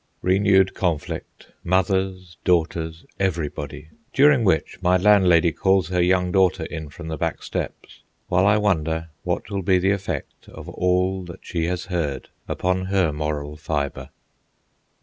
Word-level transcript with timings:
renewed 0.23 0.73
conflict, 0.73 1.51
mothers, 1.63 2.35
daughters, 2.43 3.05
everybody, 3.19 3.89
during 4.13 4.43
which 4.43 4.81
my 4.81 4.97
landlady 4.97 5.51
calls 5.51 5.89
her 5.89 6.01
young 6.01 6.31
daughter 6.31 6.63
in 6.65 6.89
from 6.89 7.07
the 7.07 7.17
back 7.19 7.43
steps, 7.43 8.01
while 8.27 8.47
I 8.47 8.57
wonder 8.57 9.09
what 9.21 9.51
will 9.51 9.61
be 9.61 9.77
the 9.77 9.91
effect 9.91 10.49
of 10.49 10.67
all 10.67 11.23
that 11.25 11.45
she 11.45 11.65
has 11.65 11.85
heard 11.85 12.29
upon 12.47 12.85
her 12.85 13.11
moral 13.13 13.55
fibre. 13.57 14.09